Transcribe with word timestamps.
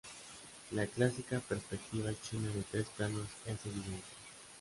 La 0.71 0.87
clásica 0.87 1.39
perspectiva 1.47 2.09
china 2.23 2.49
de 2.49 2.63
tres 2.63 2.87
planos 2.97 3.27
es 3.45 3.63
evidente. 3.67 4.01